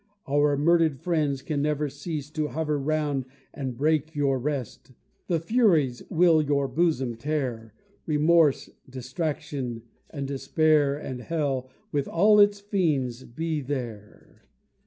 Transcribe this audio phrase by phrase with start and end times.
[0.27, 4.93] Our murdered friends can never cease To hover round and break your rest!
[5.27, 7.75] The Furies will your bosom tear,
[8.07, 14.47] Remorse, distraction, and despair And hell, with all its fiends, be there!